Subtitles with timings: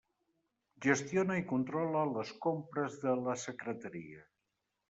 [0.85, 4.27] Gestiona i controla les compres de la secretaria.